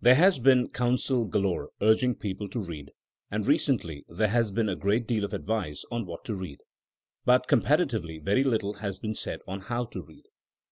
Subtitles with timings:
[0.00, 2.90] There has been coun sel galore urging people to read;
[3.30, 6.58] and recently there has been a great deal of advice on what to read.
[7.24, 10.24] But comparatively very little has been said on how to read.